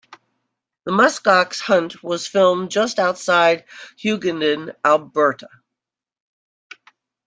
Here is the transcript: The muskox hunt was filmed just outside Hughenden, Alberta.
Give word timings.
The 0.85 0.91
muskox 0.93 1.59
hunt 1.61 2.01
was 2.01 2.25
filmed 2.25 2.71
just 2.71 2.97
outside 2.97 3.65
Hughenden, 3.99 4.71
Alberta. 4.83 5.47